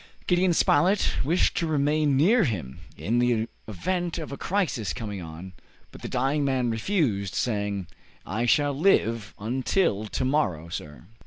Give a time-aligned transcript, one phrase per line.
[0.25, 5.53] Gideon Spilett wished to remain near him, in the event of a crisis coming on,
[5.91, 7.85] but the dying man refused, saying,
[8.25, 11.05] "I shall live until to morrow, sir."